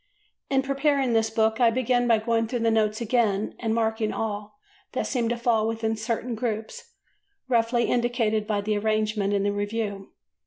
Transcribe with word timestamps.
In 0.49 0.63
preparing 0.63 1.13
this 1.13 1.29
book 1.29 1.59
I 1.59 1.69
began 1.69 2.07
by 2.07 2.17
going 2.17 2.47
through 2.47 2.61
the 2.61 2.71
notes 2.71 3.01
again 3.01 3.53
and 3.59 3.71
marking 3.71 4.11
all 4.11 4.57
that 4.93 5.05
seemed 5.05 5.29
to 5.29 5.37
fall 5.37 5.67
within 5.67 5.95
certain 5.95 6.33
groups 6.33 6.93
roughly 7.47 7.83
indicated 7.85 8.47
by 8.47 8.61
the 8.61 8.75
arrangement 8.79 9.31
in 9.31 9.43
the 9.43 9.51
review. 9.53 10.09